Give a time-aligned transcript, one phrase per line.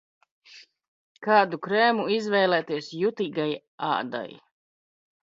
[1.27, 3.47] Kādu krēmu izvēlēties jutīgai
[3.91, 4.25] ādai?